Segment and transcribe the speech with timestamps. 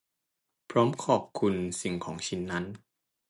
[0.69, 2.65] พร้อมขอบคุณสิ่งของชิ้นนั้น